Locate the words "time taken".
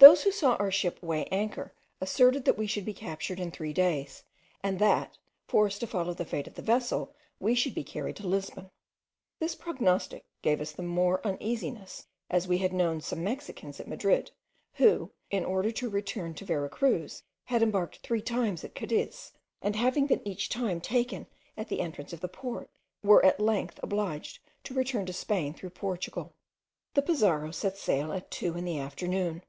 20.48-21.26